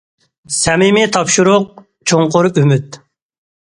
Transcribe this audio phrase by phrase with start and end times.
[0.55, 1.71] سەمىمىي تاپشۇرۇق،
[2.09, 3.03] چوڭقۇر ئۈمىد.